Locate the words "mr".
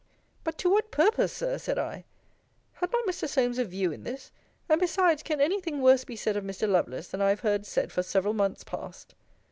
3.05-3.29, 6.43-6.67